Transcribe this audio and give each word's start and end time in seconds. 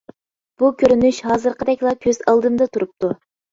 بۇ 0.63 0.69
كۆرۈنۈش 0.79 1.19
ھازىرقىدەكلا 1.27 1.93
كۆز 2.07 2.21
ئالدىمدا 2.35 2.71
تۇرۇپتۇ. 2.75 3.15